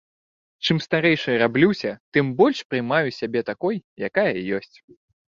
Чым 0.67 0.77
старэйшай 0.85 1.35
раблюся, 1.41 1.91
тым 2.17 2.31
больш 2.39 2.61
прымаю 2.69 3.13
сябе 3.19 3.43
такой, 3.49 3.75
якая 4.09 4.33
ёсць. 4.61 4.73